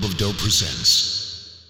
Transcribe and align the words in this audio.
Rope 0.00 0.12
of 0.12 0.16
Dope 0.16 0.36
presents. 0.36 1.64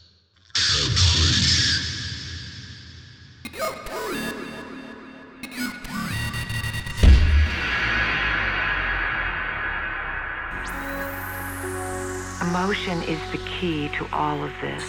Emotion 12.43 13.03
is 13.05 13.19
the 13.33 13.39
key 13.59 13.89
to 13.97 14.07
all 14.13 14.43
of 14.45 14.53
this. 14.61 14.85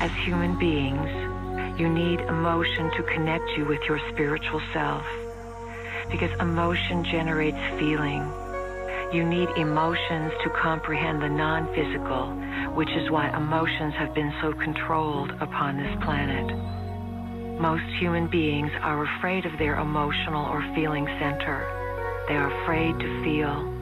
As 0.00 0.10
human 0.10 0.58
beings, 0.58 1.08
you 1.80 1.88
need 1.88 2.20
emotion 2.20 2.90
to 2.96 3.02
connect 3.04 3.48
you 3.56 3.64
with 3.64 3.82
your 3.84 3.98
spiritual 4.10 4.60
self. 4.74 5.06
Because 6.10 6.38
emotion 6.38 7.02
generates 7.04 7.78
feeling. 7.78 8.30
You 9.10 9.24
need 9.24 9.48
emotions 9.56 10.32
to 10.44 10.50
comprehend 10.50 11.22
the 11.22 11.30
non 11.30 11.66
physical, 11.74 12.28
which 12.76 12.90
is 12.90 13.10
why 13.10 13.34
emotions 13.34 13.94
have 13.94 14.14
been 14.14 14.30
so 14.42 14.52
controlled 14.52 15.30
upon 15.40 15.78
this 15.78 15.96
planet. 16.04 16.44
Most 17.58 17.84
human 17.98 18.28
beings 18.28 18.70
are 18.82 19.04
afraid 19.16 19.46
of 19.46 19.52
their 19.58 19.76
emotional 19.80 20.44
or 20.44 20.60
feeling 20.74 21.06
center. 21.18 21.64
They 22.28 22.34
are 22.34 22.52
afraid 22.62 22.98
to 22.98 23.24
feel. 23.24 23.74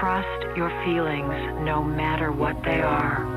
Trust 0.00 0.56
your 0.56 0.70
feelings 0.86 1.62
no 1.62 1.84
matter 1.84 2.32
what 2.32 2.56
they 2.64 2.80
are. 2.80 3.36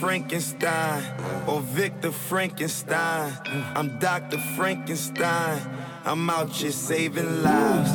Frankenstein 0.00 1.02
or 1.46 1.60
Victor 1.60 2.10
Frankenstein. 2.10 3.32
I'm 3.74 3.98
Dr. 3.98 4.38
Frankenstein. 4.56 5.60
I'm 6.04 6.30
out 6.30 6.50
here 6.50 6.70
saving 6.70 7.42
lives. 7.42 7.90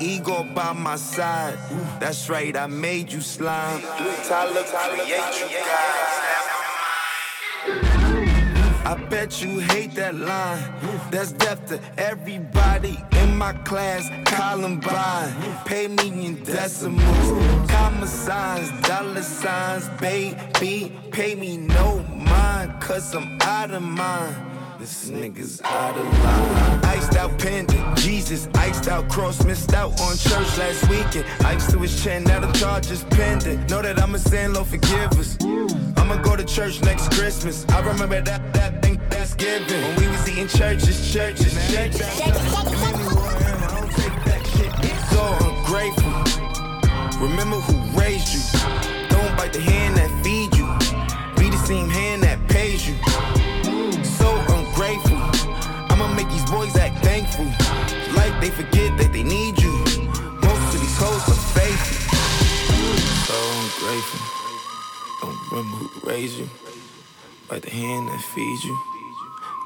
Ego 0.00 0.44
by 0.54 0.72
my 0.72 0.96
side. 0.96 1.56
That's 2.00 2.28
right, 2.28 2.56
I 2.56 2.66
made 2.66 3.12
you 3.12 3.20
slime. 3.20 3.82
Tyler, 4.24 4.64
create 4.64 5.40
you 5.40 5.48
guys. 5.48 6.20
I 8.86 8.96
bet 9.08 9.42
you 9.42 9.60
hate 9.60 9.94
that 9.94 10.14
line. 10.14 10.74
That's 11.10 11.32
death 11.32 11.66
to 11.68 11.80
everybody 11.96 12.98
my 13.34 13.52
class. 13.64 14.08
Columbine, 14.24 15.64
pay 15.64 15.88
me 15.88 16.26
in 16.26 16.42
decimals, 16.44 17.70
comma 17.70 18.06
signs, 18.06 18.70
dollar 18.86 19.22
signs, 19.22 19.88
baby. 20.00 20.92
Pay 21.10 21.34
me 21.34 21.56
no 21.56 21.98
mind, 22.02 22.80
cause 22.80 23.14
I'm 23.14 23.38
out 23.42 23.70
of 23.70 23.82
mind. 23.82 24.36
This 24.78 25.10
nigga's 25.10 25.62
out 25.62 25.96
of 25.96 26.04
line. 26.24 26.84
Iced 26.84 27.16
out 27.16 27.38
pendant, 27.38 27.96
Jesus, 27.96 28.48
iced 28.54 28.88
out 28.88 29.08
cross, 29.08 29.44
missed 29.44 29.72
out 29.72 29.98
on 30.00 30.16
church 30.16 30.58
last 30.58 30.88
weekend. 30.90 31.24
Iced 31.44 31.70
to 31.70 31.78
his 31.78 32.02
chin, 32.02 32.24
now 32.24 32.40
the 32.40 32.52
charges 32.58 33.04
pending. 33.04 33.64
Know 33.66 33.82
that 33.82 34.00
I'm 34.02 34.14
a 34.14 34.18
sin, 34.18 34.52
Lord 34.52 34.66
forgive 34.66 35.12
us. 35.12 35.38
I'ma 35.96 36.20
go 36.22 36.36
to 36.36 36.44
church 36.44 36.82
next 36.82 37.12
Christmas. 37.12 37.64
I 37.70 37.80
remember 37.80 38.20
that 38.20 38.52
that 38.54 38.82
thing 38.82 39.00
Thanksgiving 39.10 39.80
when 39.82 40.00
we 40.00 40.08
was 40.08 40.28
eating 40.28 40.48
churches, 40.48 41.12
churches, 41.12 41.54
churches. 41.72 43.03
So 45.14 45.22
ungrateful. 45.46 46.10
Remember 47.22 47.58
who 47.66 47.76
raised 48.00 48.34
you. 48.34 48.42
Don't 49.14 49.36
bite 49.38 49.52
the 49.52 49.60
hand 49.60 49.96
that 49.96 50.10
feed 50.24 50.50
you. 50.58 50.66
Be 51.38 51.50
the 51.50 51.62
same 51.70 51.88
hand 51.88 52.24
that 52.24 52.38
pays 52.48 52.88
you. 52.88 52.96
So 54.02 54.28
ungrateful. 54.58 55.18
I'ma 55.90 56.08
make 56.14 56.28
these 56.30 56.48
boys 56.50 56.74
act 56.76 56.98
thankful. 57.04 57.46
Like 58.18 58.34
they 58.40 58.50
forget 58.50 58.90
that 58.98 59.12
they 59.12 59.22
need 59.22 59.62
you. 59.62 59.74
Most 60.48 60.74
of 60.74 60.80
these 60.82 60.98
hoes 60.98 61.24
are 61.30 61.42
faithful. 61.58 61.98
So 63.30 63.38
ungrateful. 63.62 64.22
Don't 65.22 65.38
remember 65.52 65.76
who 65.78 66.10
raised 66.10 66.38
you. 66.40 66.48
Bite 67.48 67.62
the 67.62 67.70
hand 67.70 68.08
that 68.08 68.20
feeds 68.34 68.64
you 68.64 68.76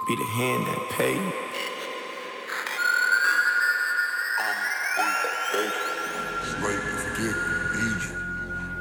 be 0.09 0.17
the 0.17 0.25
hand 0.25 0.67
that 0.67 0.89
pays 0.97 1.17
you. 1.17 1.78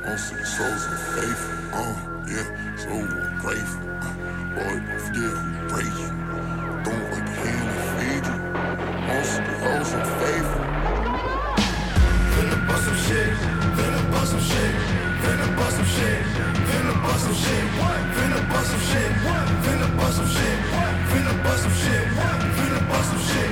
Of 0.08 0.14
the 0.14 0.46
souls 0.46 0.88
are 0.88 1.04
faithful, 1.20 1.58
uh, 1.74 1.94
yeah, 2.32 2.48
so 2.78 2.96
grateful. 3.44 3.84
Uh, 4.00 4.16
boy, 4.56 4.80
don't 4.88 5.02
forget 5.04 5.36
who 5.36 5.52
raised 5.76 6.00
you. 6.00 6.12
Don't 6.88 7.06
like 7.12 7.28
the 7.28 7.36
hand 7.44 7.68
that 7.68 7.84
feed 8.00 8.26
you. 8.26 8.38
Most 9.08 9.34
of 9.38 9.44
the 9.46 9.54
hoes 9.62 9.92
are 9.94 10.08
faithful. 10.24 10.66
Finna 12.34 12.58
bust 12.68 12.84
some 12.86 13.00
shit, 13.06 13.32
finna 13.76 14.02
bust 14.12 14.32
some 14.32 14.44
shit, 14.50 14.74
finna 15.22 15.48
bust 15.58 15.76
some 15.76 15.86
shit, 15.86 16.24
finna 16.72 16.94
bust 17.04 17.24
some 17.26 17.36
shit, 17.36 17.66
finna 18.16 18.40
bust 18.50 18.72
some 18.72 18.80
shit, 18.88 19.12
finna 19.66 19.98
bust 19.98 20.18
some 20.18 20.30
shit. 20.30 20.98
Finna 21.10 21.44
bust 21.44 21.64
some 21.64 21.74
shit. 21.74 22.08
Finna 22.58 22.90
bust 22.90 23.10
some 23.10 23.22
shit. 23.28 23.47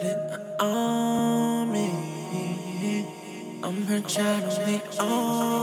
put 0.00 0.08
it 0.08 0.40
on 0.60 1.72
me. 1.72 1.90
I'm 3.62 3.82
her 3.86 4.00
child, 4.00 4.50
only 4.50 4.98
on. 4.98 5.59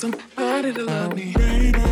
somebody 0.00 0.72
to 0.72 0.82
love 0.82 1.14
me. 1.14 1.34
Baby. 1.34 1.89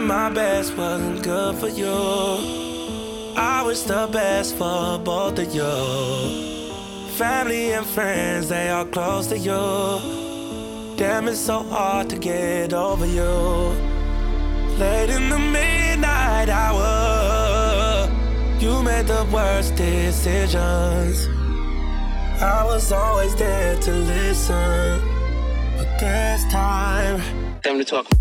I 0.00 0.02
my 0.02 0.30
best, 0.30 0.74
wasn't 0.78 1.22
good 1.22 1.56
for 1.56 1.68
you. 1.68 1.92
I 3.36 3.62
wish 3.66 3.82
the 3.82 4.08
best 4.10 4.56
for 4.56 4.98
both 4.98 5.38
of 5.38 5.54
you. 5.54 7.10
Family 7.18 7.72
and 7.72 7.84
friends, 7.84 8.48
they 8.48 8.70
are 8.70 8.86
close 8.86 9.26
to 9.26 9.36
you. 9.36 10.96
Damn, 10.96 11.28
it's 11.28 11.38
so 11.38 11.64
hard 11.64 12.08
to 12.10 12.18
get 12.18 12.72
over 12.72 13.04
you. 13.04 13.34
Late 14.78 15.10
in 15.10 15.28
the 15.28 15.38
midnight 15.38 16.48
hour, 16.48 18.08
you 18.58 18.82
made 18.82 19.06
the 19.06 19.26
worst 19.30 19.76
decisions. 19.76 21.28
I 22.40 22.64
was 22.64 22.90
always 22.90 23.34
there 23.36 23.78
to 23.78 23.92
listen, 23.92 25.00
but 25.76 25.98
this 26.00 26.42
time. 26.50 27.20
Time 27.60 27.78
to 27.78 27.84
talk. 27.84 28.19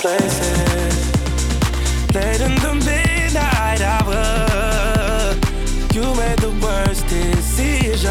Places. 0.00 0.94
Late 2.14 2.40
in 2.40 2.54
the 2.56 2.74
midnight 2.74 3.82
hour, 3.82 4.49
you 5.94 6.02
made 6.14 6.38
the 6.38 6.50
worst 6.62 7.06
decisions. 7.08 8.04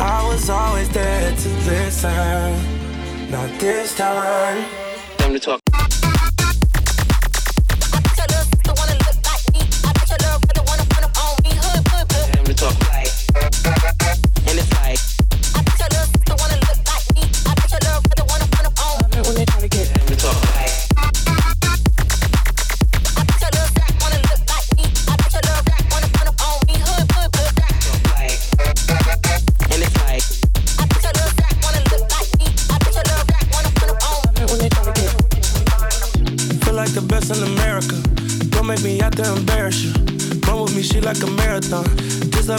I 0.00 0.26
was 0.28 0.48
always 0.50 0.88
there 0.90 1.30
to 1.30 1.48
listen. 1.66 3.30
Not 3.30 3.48
this 3.58 3.96
time. 3.96 4.64
Time 5.18 5.32
to 5.32 5.40
talk. 5.40 5.63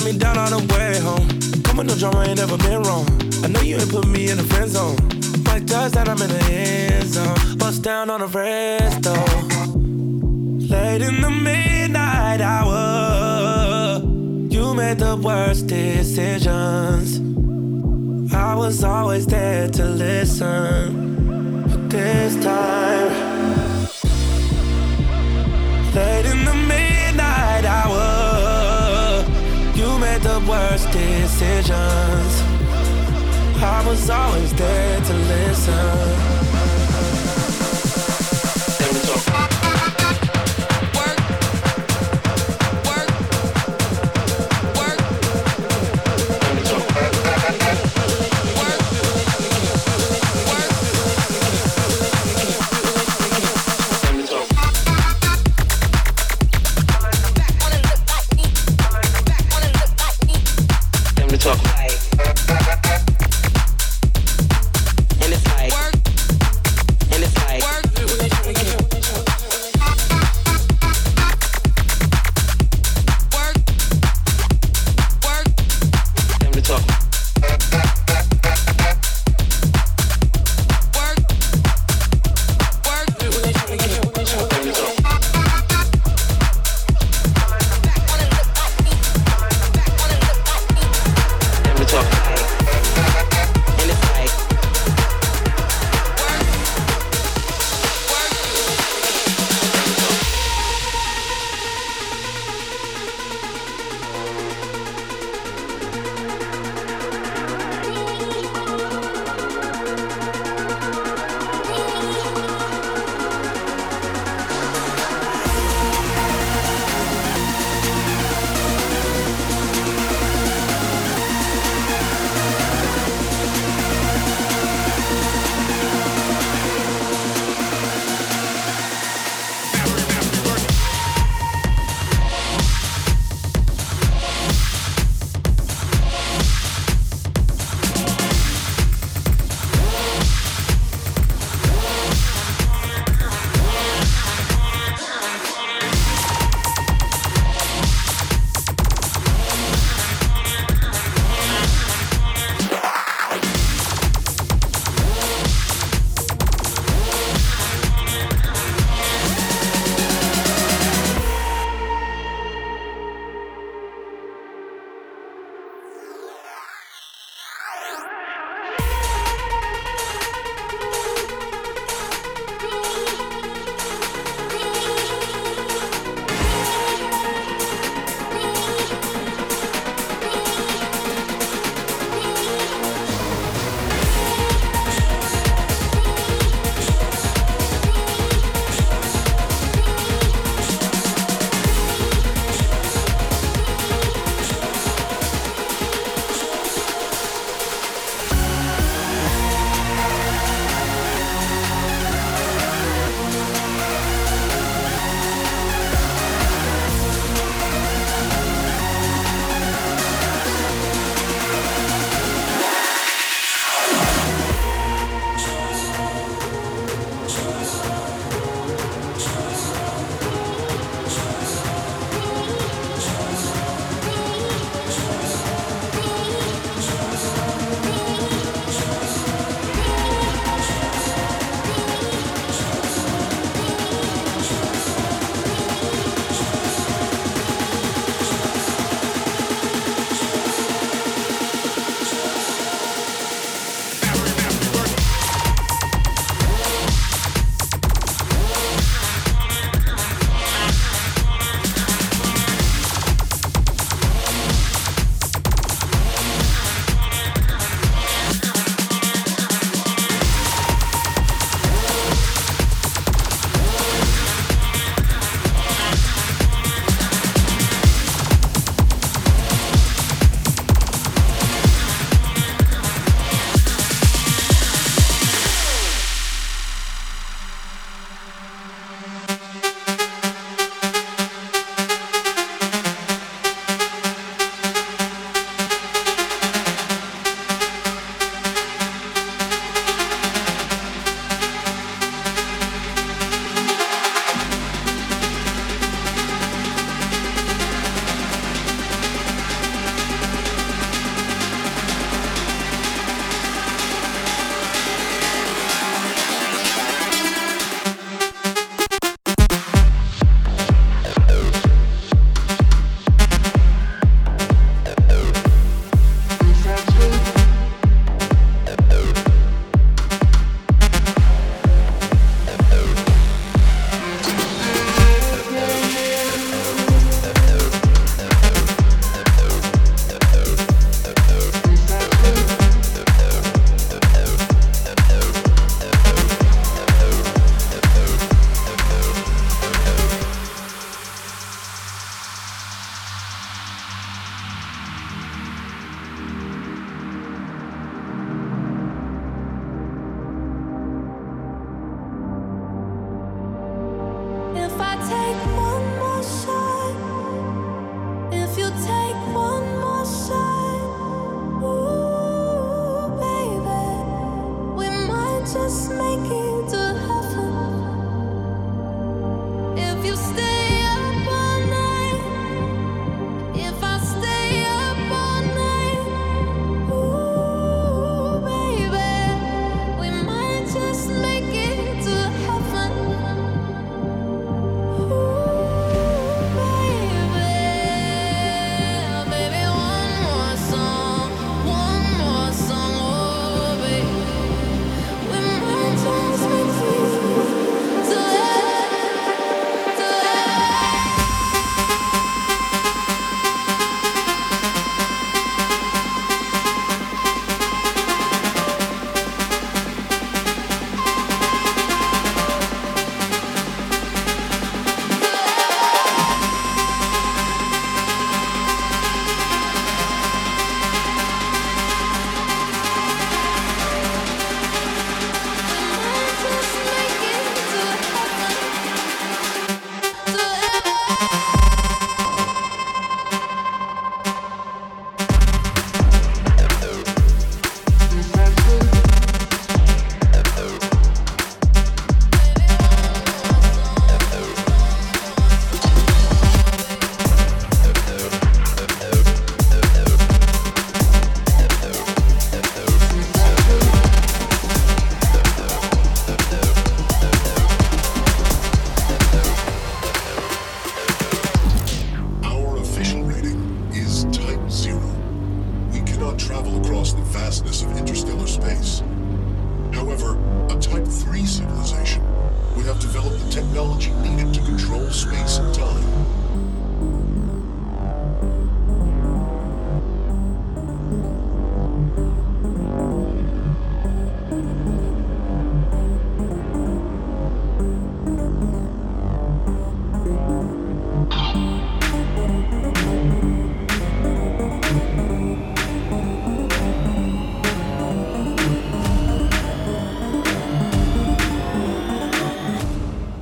Me 0.06 0.18
down 0.20 0.38
all 0.38 0.52
the 0.52 0.74
way 0.74 1.00
home. 1.00 1.28
Come 1.64 1.78
with 1.78 1.88
no 1.88 1.96
drama, 1.96 2.26
ain't 2.28 2.38
never 2.38 2.58
been 2.58 2.84
wrong. 2.84 3.08
I 3.44 3.48
know 3.48 3.62
you 3.62 3.78
ain't 3.78 3.90
put 3.90 4.08
me 4.08 4.30
in 4.30 4.38
the 4.38 4.44
friend 4.44 4.70
zone. 4.70 4.98
Mike 5.46 5.66
does 5.66 5.94
that, 5.94 6.08
I'm 6.08 6.22
in 6.22 6.30
the 6.30 6.44
end 6.54 7.08
zone. 7.08 7.58
Bust 7.58 7.82
down 7.82 8.12
on 8.12 8.20
the 8.22 8.28
resto. 8.28 9.16
Late 10.70 11.02
in 11.02 11.22
the 11.22 11.30
midnight 11.32 12.40
hour. 12.42 14.02
You 14.50 14.76
made 14.76 15.00
the 15.00 15.16
worst 15.16 15.68
decisions. 15.68 17.20
I 18.34 18.54
was 18.54 18.84
always 18.84 19.26
there 19.26 19.70
to 19.70 19.86
listen. 19.86 21.66
But 21.68 21.90
this 21.90 22.36
time, 22.44 23.10
late 25.96 26.26
in 26.26 26.46
the 26.46 26.65
worst 30.48 30.92
decisions. 30.92 32.42
I 33.62 33.84
was 33.86 34.10
always 34.10 34.54
there 34.54 35.02
to 35.02 35.14
listen. 35.14 36.35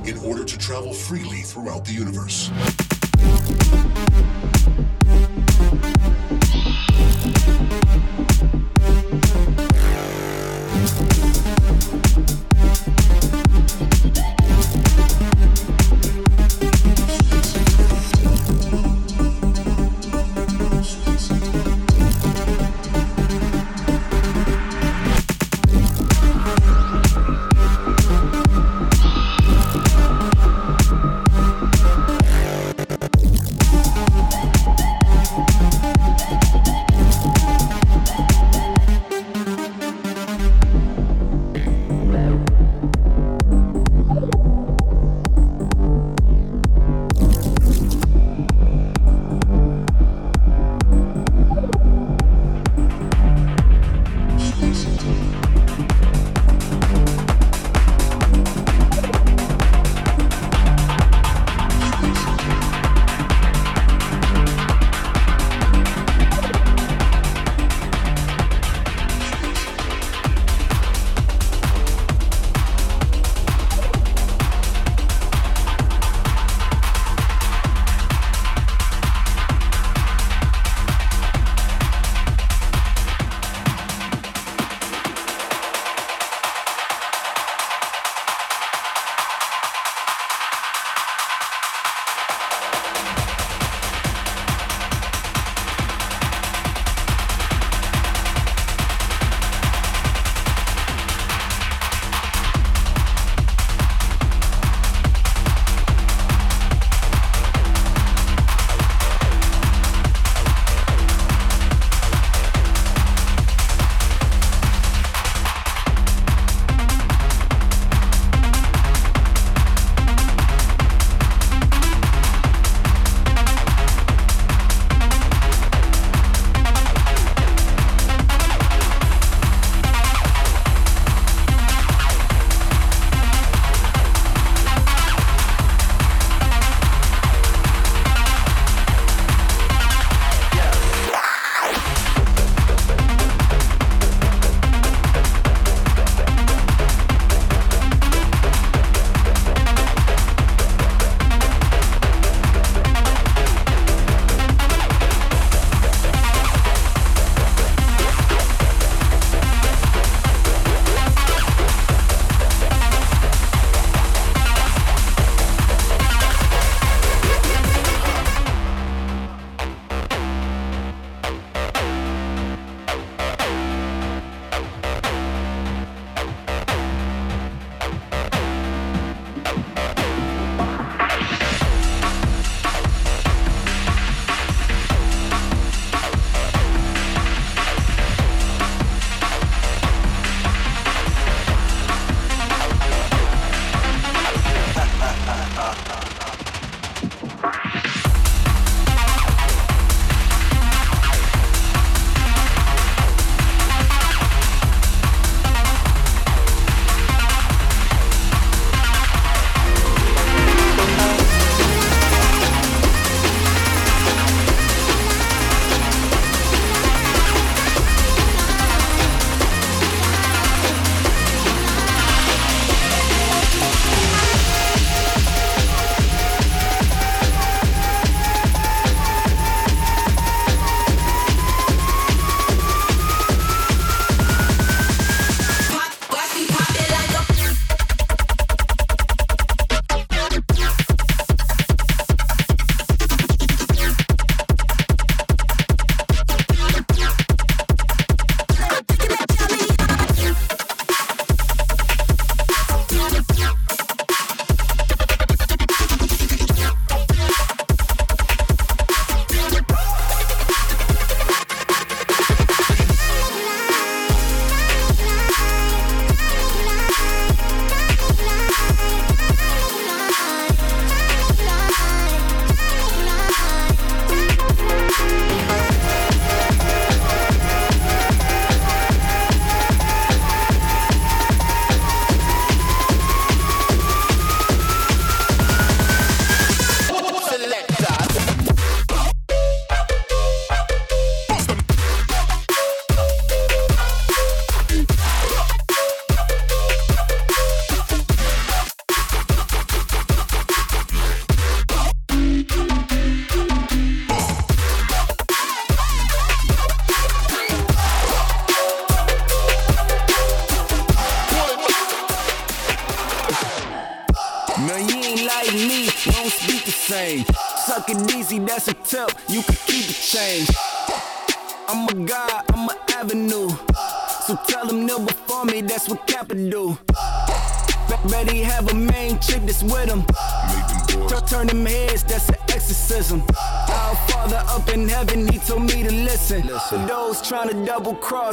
In 0.06 0.18
order 0.18 0.44
to 0.44 0.58
travel 0.58 0.92
freely 0.92 1.40
throughout 1.40 1.84
the 1.84 1.92
universe. 1.92 2.50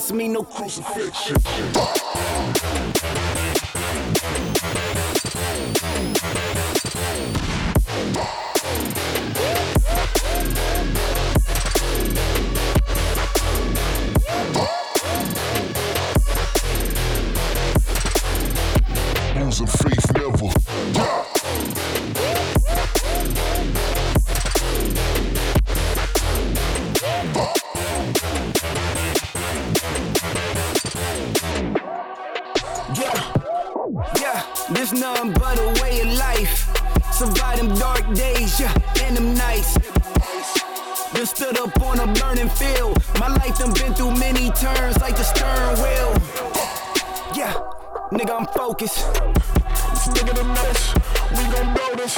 Cross 0.01 0.11
me, 0.13 0.27
no 0.27 0.43
crucifixion. 0.43 1.37
There's 34.81 34.93
nothing 34.93 35.31
but 35.33 35.59
a 35.59 35.83
way 35.83 36.01
of 36.01 36.07
life. 36.17 36.67
Survive 37.13 37.59
them 37.59 37.69
dark 37.75 38.01
days, 38.15 38.59
yeah, 38.59 38.73
and 39.03 39.15
them 39.15 39.35
nights. 39.35 39.77
Been 41.13 41.27
stood 41.27 41.59
up 41.59 41.79
on 41.83 41.99
a 41.99 42.07
burning 42.19 42.49
field. 42.49 42.97
My 43.19 43.27
life 43.27 43.59
done 43.59 43.73
been 43.73 43.93
through 43.93 44.15
many 44.17 44.49
turns 44.53 44.99
like 44.99 45.15
the 45.15 45.23
stern 45.23 45.75
wheel. 45.83 46.11
Yeah, 47.35 47.53
nigga, 48.11 48.39
I'm 48.39 48.47
focused. 48.47 49.05
Stick 50.01 50.25
the 50.25 50.41
nuts, 50.41 50.95
we 51.29 51.43
gon' 51.53 51.75
blow 51.75 51.93
this. 51.95 52.17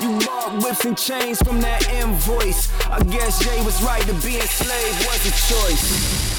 You 0.00 0.24
bought 0.24 0.62
whips 0.62 0.84
and 0.84 0.96
chains 0.96 1.42
from 1.42 1.60
that 1.62 1.82
invoice. 1.90 2.70
I 2.86 3.02
guess 3.02 3.44
Jay 3.44 3.58
was 3.64 3.82
right 3.82 4.02
to 4.02 4.14
be 4.24 4.36
enslaved 4.36 4.98
was 5.04 5.26
a 5.26 5.34
choice. 5.50 6.35